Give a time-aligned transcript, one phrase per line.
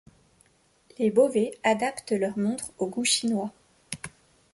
[0.97, 3.53] Les Bovet adaptent leurs montres au goût chinois.